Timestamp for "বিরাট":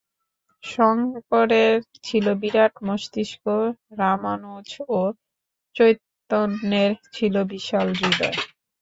2.41-2.73